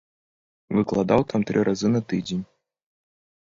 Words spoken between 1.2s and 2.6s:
там тры разы на тыдзень.